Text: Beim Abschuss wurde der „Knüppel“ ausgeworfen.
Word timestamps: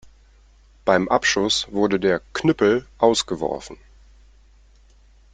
Beim 0.83 1.09
Abschuss 1.09 1.71
wurde 1.71 1.99
der 1.99 2.23
„Knüppel“ 2.33 2.87
ausgeworfen. 2.97 3.77